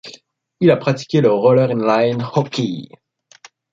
Il 0.61 0.71
a 0.71 0.77
pratiqué 0.77 1.21
le 1.21 1.29
Roller 1.31 1.69
in 1.69 1.85
line 1.85 2.23
hockey. 2.33 2.89